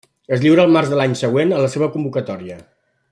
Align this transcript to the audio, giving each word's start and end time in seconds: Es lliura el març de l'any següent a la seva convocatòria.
Es 0.35 0.39
lliura 0.45 0.63
el 0.69 0.73
març 0.77 0.89
de 0.93 0.97
l'any 1.01 1.13
següent 1.21 1.53
a 1.59 1.61
la 1.67 1.69
seva 1.75 1.91
convocatòria. 1.97 2.59